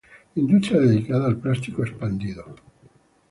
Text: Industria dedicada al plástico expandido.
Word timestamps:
Industria 0.43 0.79
dedicada 0.79 1.27
al 1.27 1.37
plástico 1.37 1.83
expandido. 1.83 2.55